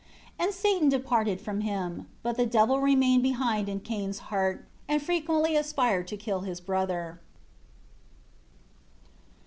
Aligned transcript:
12 0.37 0.47
And 0.49 0.55
Satan 0.55 0.89
departed 0.89 1.39
from 1.41 1.61
him. 1.61 2.07
But 2.23 2.35
the 2.35 2.47
devil 2.47 2.79
remained 2.79 3.21
behind 3.21 3.69
in 3.69 3.81
Cain's 3.81 4.17
heart, 4.33 4.65
and 4.87 4.99
frequently 4.99 5.55
aspired 5.55 6.07
to 6.07 6.17
kill 6.17 6.39
his 6.39 6.59
brother. 6.59 7.19